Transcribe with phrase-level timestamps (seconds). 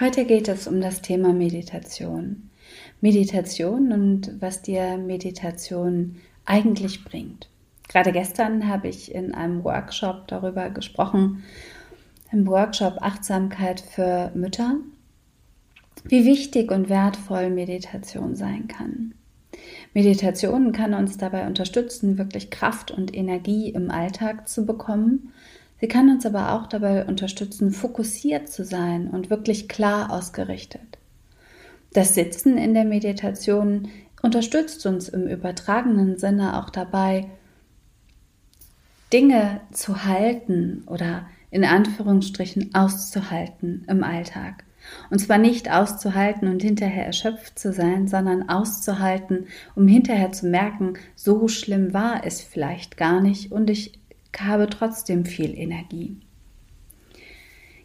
[0.00, 2.50] Heute geht es um das Thema Meditation.
[3.00, 7.48] Meditation und was dir Meditation eigentlich bringt.
[7.88, 11.44] Gerade gestern habe ich in einem Workshop darüber gesprochen,
[12.32, 14.78] im Workshop Achtsamkeit für Mütter,
[16.02, 19.14] wie wichtig und wertvoll Meditation sein kann.
[19.92, 25.32] Meditation kann uns dabei unterstützen, wirklich Kraft und Energie im Alltag zu bekommen
[25.84, 30.96] Sie kann uns aber auch dabei unterstützen, fokussiert zu sein und wirklich klar ausgerichtet.
[31.92, 33.90] Das Sitzen in der Meditation
[34.22, 37.26] unterstützt uns im übertragenen Sinne auch dabei,
[39.12, 44.64] Dinge zu halten oder in Anführungsstrichen auszuhalten im Alltag.
[45.10, 50.94] Und zwar nicht auszuhalten und hinterher erschöpft zu sein, sondern auszuhalten, um hinterher zu merken,
[51.14, 54.00] so schlimm war es vielleicht gar nicht und ich
[54.40, 56.16] habe trotzdem viel Energie.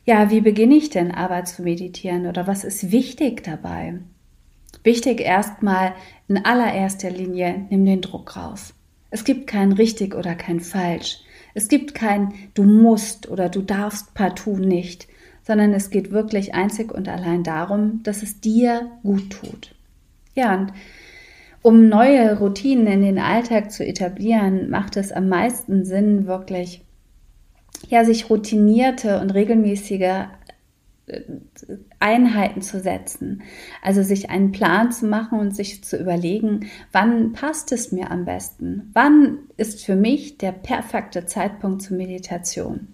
[0.06, 4.00] Ja, wie beginne ich denn aber zu meditieren oder was ist wichtig dabei?
[4.84, 5.94] Wichtig erstmal
[6.28, 8.74] in allererster Linie, nimm den Druck raus.
[9.12, 11.20] Es gibt kein richtig oder kein falsch.
[11.54, 15.08] Es gibt kein du musst oder du darfst partout nicht,
[15.44, 19.76] sondern es geht wirklich einzig und allein darum, dass es dir gut tut.
[20.36, 20.74] Ja, und
[21.62, 26.82] um neue Routinen in den Alltag zu etablieren, macht es am meisten Sinn, wirklich
[27.88, 30.02] ja, sich routinierte und regelmäßige
[31.08, 31.22] äh,
[32.00, 33.42] Einheiten zu setzen.
[33.82, 38.26] Also sich einen Plan zu machen und sich zu überlegen, wann passt es mir am
[38.26, 38.90] besten?
[38.94, 42.88] Wann ist für mich der perfekte Zeitpunkt zur Meditation?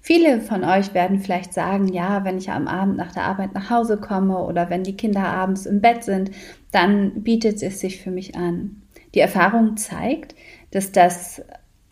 [0.00, 3.68] Viele von euch werden vielleicht sagen, ja, wenn ich am Abend nach der Arbeit nach
[3.68, 6.30] Hause komme oder wenn die Kinder abends im Bett sind,
[6.72, 8.82] dann bietet es sich für mich an.
[9.14, 10.34] Die Erfahrung zeigt,
[10.70, 11.42] dass das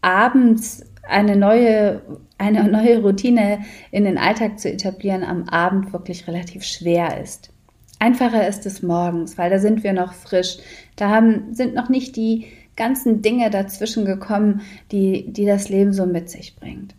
[0.00, 2.02] abends eine neue,
[2.38, 3.60] eine neue Routine
[3.90, 7.50] in den Alltag zu etablieren am Abend wirklich relativ schwer ist.
[7.98, 10.58] Einfacher ist es morgens, weil da sind wir noch frisch.
[10.96, 12.46] Da haben, sind noch nicht die
[12.76, 14.60] ganzen Dinge dazwischen gekommen,
[14.92, 16.94] die, die das Leben so mit sich bringt.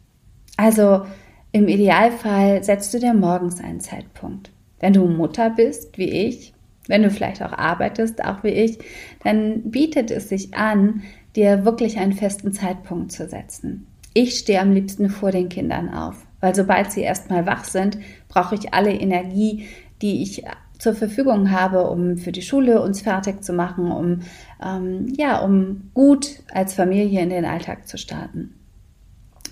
[0.60, 1.06] Also
[1.54, 4.52] im Idealfall setzt du dir morgens einen Zeitpunkt.
[4.82, 6.54] Wenn du Mutter bist, wie ich,
[6.90, 8.78] wenn du vielleicht auch arbeitest, auch wie ich,
[9.24, 11.04] dann bietet es sich an,
[11.38, 13.88] dir wirklich einen festen Zeitpunkt zu setzen.
[14.14, 17.98] Ich stehe am liebsten vor den Kindern auf, weil sobald sie erstmal wach sind,
[18.28, 19.66] brauche ich alle Energie,
[20.02, 20.44] die ich
[20.78, 24.20] zur Verfügung habe, um für die Schule uns fertig zu machen, um
[24.62, 28.59] ähm, ja, um gut als Familie in den Alltag zu starten.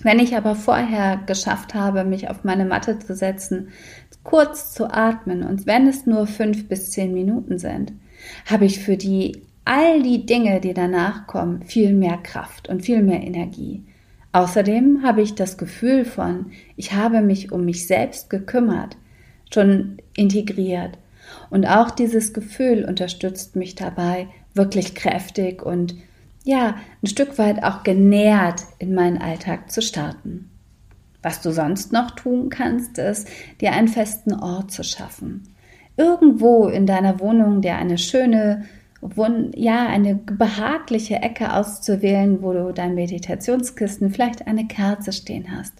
[0.02, 3.68] Wenn ich aber vorher geschafft habe, mich auf meine Matte zu setzen,
[4.22, 7.92] kurz zu atmen und wenn es nur fünf bis zehn Minuten sind,
[8.46, 13.02] habe ich für die all die Dinge, die danach kommen, viel mehr Kraft und viel
[13.02, 13.84] mehr Energie.
[14.32, 18.96] Außerdem habe ich das Gefühl von, ich habe mich um mich selbst gekümmert,
[19.52, 20.98] schon integriert.
[21.50, 25.96] Und auch dieses Gefühl unterstützt mich dabei, wirklich kräftig und
[26.48, 30.48] ja, ein Stück weit auch genährt in meinen Alltag zu starten.
[31.22, 33.28] Was du sonst noch tun kannst, ist,
[33.60, 35.42] dir einen festen Ort zu schaffen.
[35.98, 38.64] Irgendwo in deiner Wohnung dir eine schöne,
[39.56, 45.74] ja, eine behagliche Ecke auszuwählen, wo du dein Meditationskissen, vielleicht eine Kerze stehen hast.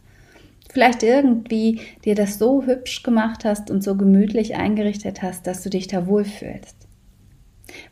[0.71, 5.71] Vielleicht irgendwie dir das so hübsch gemacht hast und so gemütlich eingerichtet hast, dass du
[5.71, 6.78] dich da wohlfühlst.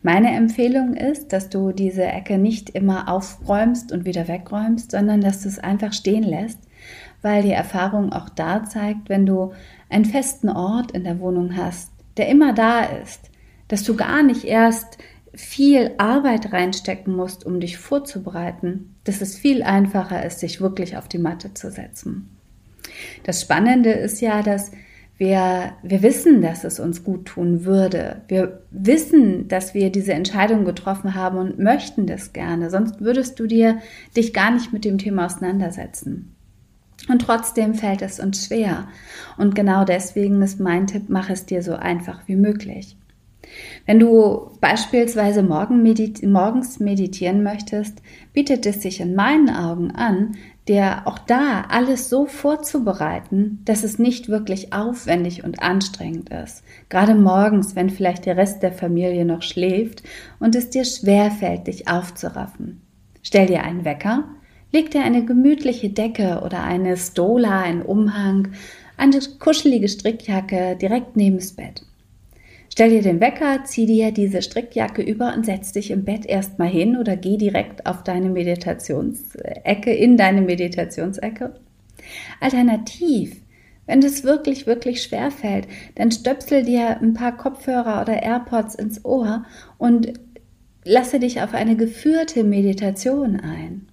[0.02, 5.42] Meine Empfehlung ist, dass du diese Ecke nicht immer aufräumst und wieder wegräumst, sondern dass
[5.42, 6.58] du es einfach stehen lässt,
[7.22, 9.52] weil die Erfahrung auch da zeigt, wenn du
[9.88, 13.30] einen festen Ort in der Wohnung hast, der immer da ist,
[13.68, 14.98] dass du gar nicht erst
[15.34, 21.08] viel Arbeit reinstecken musst, um dich vorzubereiten, dass es viel einfacher ist, sich wirklich auf
[21.08, 22.30] die Matte zu setzen.
[23.24, 24.70] Das Spannende ist ja, dass
[25.18, 28.22] wir, wir wissen, dass es uns gut tun würde.
[28.28, 32.68] Wir wissen, dass wir diese Entscheidung getroffen haben und möchten das gerne.
[32.68, 33.78] Sonst würdest du dir
[34.14, 36.36] dich gar nicht mit dem Thema auseinandersetzen.
[37.08, 38.88] Und trotzdem fällt es uns schwer.
[39.38, 42.96] Und genau deswegen ist mein Tipp, mach es dir so einfach wie möglich.
[43.86, 48.02] Wenn du beispielsweise morgens meditieren möchtest,
[48.32, 50.36] bietet es sich in meinen Augen an,
[50.68, 56.64] dir auch da alles so vorzubereiten, dass es nicht wirklich aufwendig und anstrengend ist.
[56.88, 60.02] Gerade morgens, wenn vielleicht der Rest der Familie noch schläft
[60.40, 62.80] und es dir schwerfällt, dich aufzuraffen.
[63.22, 64.24] Stell dir einen Wecker,
[64.72, 68.48] leg dir eine gemütliche Decke oder eine Stola, einen Umhang,
[68.96, 71.82] eine kuschelige Strickjacke direkt neben das Bett.
[72.76, 76.68] Stell dir den Wecker, zieh dir diese Strickjacke über und setz dich im Bett erstmal
[76.68, 81.58] hin oder geh direkt auf deine Meditationsecke, in deine Meditationsecke.
[82.38, 83.40] Alternativ,
[83.86, 89.02] wenn es wirklich, wirklich schwer fällt, dann stöpsel dir ein paar Kopfhörer oder AirPods ins
[89.06, 89.46] Ohr
[89.78, 90.12] und
[90.84, 93.88] lasse dich auf eine geführte Meditation ein.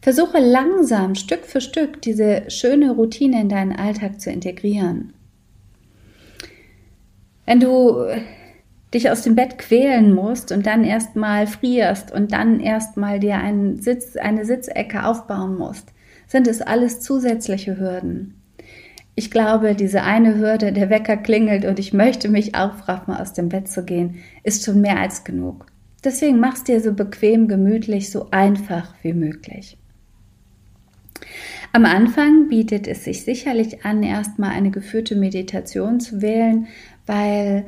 [0.00, 5.12] Versuche langsam, Stück für Stück, diese schöne Routine in deinen Alltag zu integrieren.
[7.46, 8.06] Wenn du
[8.92, 13.80] dich aus dem Bett quälen musst und dann erstmal frierst und dann erstmal dir einen
[13.80, 15.92] Sitz, eine Sitzecke aufbauen musst,
[16.26, 18.34] sind es alles zusätzliche Hürden.
[19.14, 23.48] Ich glaube, diese eine Hürde, der Wecker klingelt und ich möchte mich aufraffen, aus dem
[23.48, 25.66] Bett zu gehen, ist schon mehr als genug.
[26.04, 29.78] Deswegen mach's dir so bequem, gemütlich, so einfach wie möglich.
[31.72, 36.68] Am Anfang bietet es sich sicherlich an, erstmal eine geführte Meditation zu wählen,
[37.06, 37.64] weil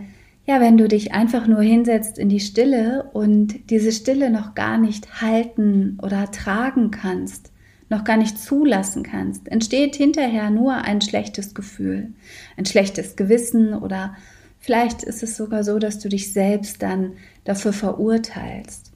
[0.49, 4.79] ja, wenn du dich einfach nur hinsetzt in die Stille und diese Stille noch gar
[4.79, 7.53] nicht halten oder tragen kannst,
[7.91, 12.15] noch gar nicht zulassen kannst, entsteht hinterher nur ein schlechtes Gefühl,
[12.57, 14.17] ein schlechtes Gewissen oder
[14.59, 17.13] vielleicht ist es sogar so, dass du dich selbst dann
[17.45, 18.93] dafür verurteilst.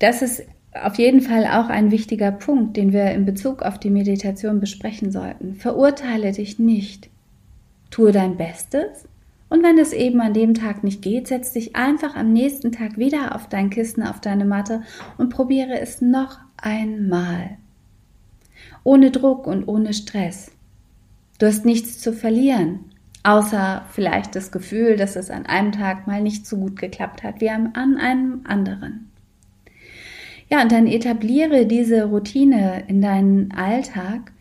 [0.00, 0.42] Das ist
[0.74, 5.12] auf jeden Fall auch ein wichtiger Punkt, den wir in Bezug auf die Meditation besprechen
[5.12, 5.54] sollten.
[5.54, 7.11] Verurteile dich nicht.
[7.92, 9.06] Tue dein Bestes
[9.52, 12.96] und wenn es eben an dem Tag nicht geht, setz dich einfach am nächsten Tag
[12.96, 14.80] wieder auf dein Kissen, auf deine Matte
[15.18, 17.58] und probiere es noch einmal.
[18.82, 20.52] Ohne Druck und ohne Stress.
[21.38, 22.80] Du hast nichts zu verlieren,
[23.24, 27.42] außer vielleicht das Gefühl, dass es an einem Tag mal nicht so gut geklappt hat
[27.42, 29.10] wie an einem anderen.
[30.48, 34.32] Ja, und dann etabliere diese Routine in deinen Alltag,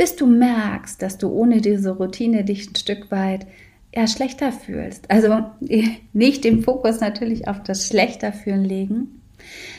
[0.00, 3.46] bis du merkst, dass du ohne diese Routine dich ein Stück weit
[3.94, 5.10] ja, schlechter fühlst.
[5.10, 5.44] Also
[6.14, 9.20] nicht den Fokus natürlich auf das schlechter fühlen legen,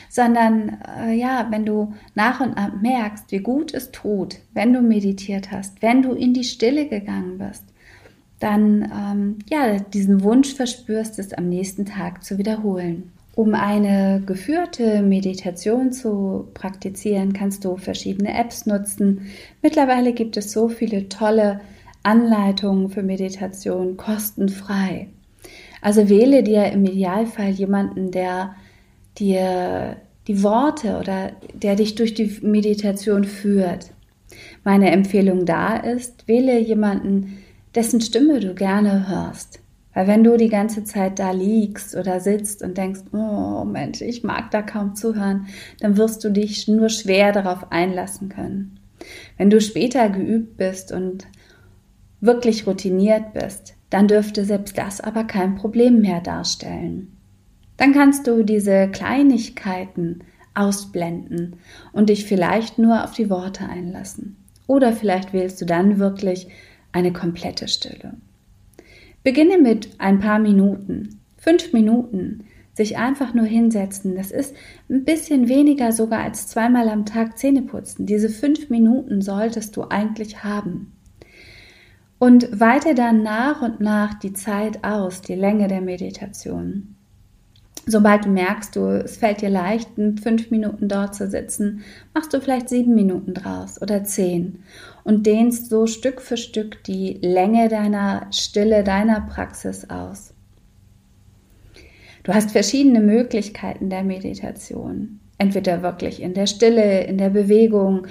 [0.08, 4.80] sondern äh, ja, wenn du nach und nach merkst, wie gut es tut, wenn du
[4.80, 7.64] meditiert hast, wenn du in die Stille gegangen bist,
[8.38, 13.10] dann ähm, ja diesen Wunsch verspürst, es am nächsten Tag zu wiederholen.
[13.34, 19.22] Um eine geführte Meditation zu praktizieren, kannst du verschiedene Apps nutzen.
[19.62, 21.60] Mittlerweile gibt es so viele tolle
[22.02, 25.08] Anleitungen für Meditation kostenfrei.
[25.80, 28.54] Also wähle dir im Idealfall jemanden, der
[29.18, 29.96] dir
[30.26, 33.92] die Worte oder der dich durch die Meditation führt.
[34.62, 37.38] Meine Empfehlung da ist, wähle jemanden,
[37.74, 39.61] dessen Stimme du gerne hörst.
[39.94, 44.24] Weil wenn du die ganze Zeit da liegst oder sitzt und denkst, oh Mensch, ich
[44.24, 45.46] mag da kaum zuhören,
[45.80, 48.78] dann wirst du dich nur schwer darauf einlassen können.
[49.36, 51.26] Wenn du später geübt bist und
[52.20, 57.16] wirklich routiniert bist, dann dürfte selbst das aber kein Problem mehr darstellen.
[57.76, 60.20] Dann kannst du diese Kleinigkeiten
[60.54, 61.56] ausblenden
[61.92, 64.36] und dich vielleicht nur auf die Worte einlassen.
[64.66, 66.48] Oder vielleicht wählst du dann wirklich
[66.92, 68.14] eine komplette Stille.
[69.22, 74.16] Beginne mit ein paar Minuten, fünf Minuten, sich einfach nur hinsetzen.
[74.16, 74.54] Das ist
[74.88, 78.06] ein bisschen weniger sogar als zweimal am Tag Zähne putzen.
[78.06, 80.92] Diese fünf Minuten solltest du eigentlich haben.
[82.18, 86.96] Und weite dann nach und nach die Zeit aus, die Länge der Meditation.
[87.84, 89.88] Sobald du merkst, du, es fällt dir leicht,
[90.22, 91.82] fünf Minuten dort zu sitzen,
[92.14, 94.62] machst du vielleicht sieben Minuten draus oder zehn
[95.02, 100.32] und dehnst so Stück für Stück die Länge deiner Stille, deiner Praxis aus.
[102.22, 105.18] Du hast verschiedene Möglichkeiten der Meditation.
[105.38, 108.06] Entweder wirklich in der Stille, in der Bewegung,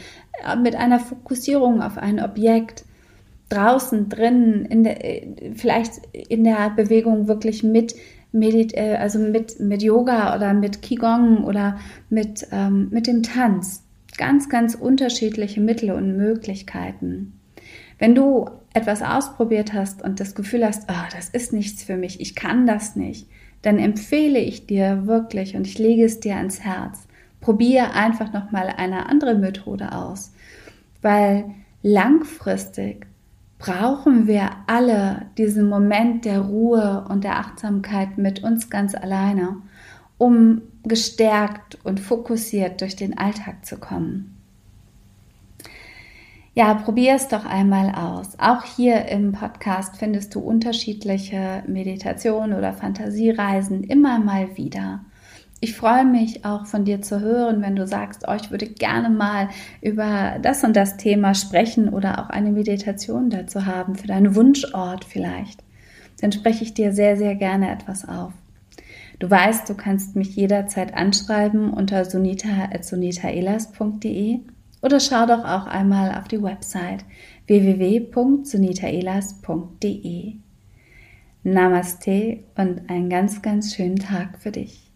[0.46, 2.84] äh, mit einer Fokussierung auf ein Objekt,
[3.48, 7.96] draußen, drinnen, in der, äh, vielleicht in der Bewegung wirklich mit
[8.31, 11.77] Medit äh, also mit, mit Yoga oder mit Qigong oder
[12.09, 13.83] mit, ähm, mit dem Tanz.
[14.17, 17.39] Ganz, ganz unterschiedliche Mittel und Möglichkeiten.
[17.97, 22.19] Wenn du etwas ausprobiert hast und das Gefühl hast, oh, das ist nichts für mich,
[22.19, 23.27] ich kann das nicht,
[23.61, 27.07] dann empfehle ich dir wirklich und ich lege es dir ans Herz.
[27.41, 30.33] Probier einfach nochmal eine andere Methode aus,
[31.01, 31.45] weil
[31.83, 33.07] langfristig
[33.62, 39.58] brauchen wir alle diesen Moment der Ruhe und der Achtsamkeit mit uns ganz alleine,
[40.18, 44.36] um gestärkt und fokussiert durch den Alltag zu kommen.
[46.53, 48.38] Ja, probier es doch einmal aus.
[48.39, 55.06] Auch hier im Podcast findest du unterschiedliche Meditationen oder Fantasiereisen immer mal wieder.
[55.63, 59.12] Ich freue mich auch von dir zu hören, wenn du sagst, oh, ich würde gerne
[59.12, 59.50] mal
[59.80, 65.06] über das und das Thema sprechen oder auch eine Meditation dazu haben, für deinen Wunschort
[65.06, 65.63] vielleicht.
[66.20, 68.34] Dann spreche ich dir sehr, sehr gerne etwas auf.
[69.20, 74.39] Du weißt, du kannst mich jederzeit anschreiben unter sunita.sunitaelas.de
[74.82, 77.06] oder schau doch auch einmal auf die Website
[77.46, 80.34] www.sunitaelas.de.
[81.44, 84.90] Namaste und einen ganz, ganz schönen Tag für dich.